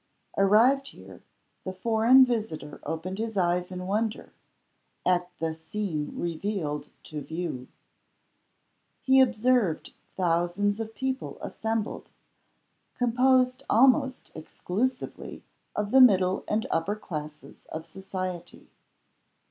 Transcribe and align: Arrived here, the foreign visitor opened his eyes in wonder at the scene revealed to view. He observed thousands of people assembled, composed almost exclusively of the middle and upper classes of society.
Arrived 0.35 0.87
here, 0.87 1.21
the 1.63 1.71
foreign 1.71 2.25
visitor 2.25 2.79
opened 2.81 3.19
his 3.19 3.37
eyes 3.37 3.69
in 3.71 3.85
wonder 3.85 4.33
at 5.05 5.29
the 5.37 5.53
scene 5.53 6.11
revealed 6.15 6.89
to 7.03 7.21
view. 7.21 7.67
He 9.03 9.21
observed 9.21 9.93
thousands 10.09 10.79
of 10.79 10.95
people 10.95 11.37
assembled, 11.39 12.09
composed 12.95 13.61
almost 13.69 14.31
exclusively 14.33 15.43
of 15.75 15.91
the 15.91 16.01
middle 16.01 16.43
and 16.47 16.65
upper 16.71 16.95
classes 16.95 17.61
of 17.69 17.85
society. 17.85 18.71